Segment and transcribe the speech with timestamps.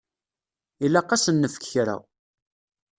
[0.85, 1.95] Ilaq ad asen-nefk kra.